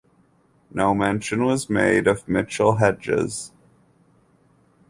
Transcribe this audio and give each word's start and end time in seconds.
No 0.71 0.95
mention 0.95 1.45
was 1.45 1.69
made 1.69 2.07
of 2.07 2.27
Mitchell-Hedges. 2.27 3.51